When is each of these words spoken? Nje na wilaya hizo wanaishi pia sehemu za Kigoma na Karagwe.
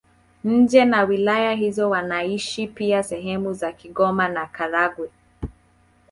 Nje 0.43 0.85
na 0.85 1.03
wilaya 1.05 1.53
hizo 1.53 1.89
wanaishi 1.89 2.67
pia 2.67 3.03
sehemu 3.03 3.53
za 3.53 3.71
Kigoma 3.71 4.27
na 4.29 4.45
Karagwe. 4.45 5.09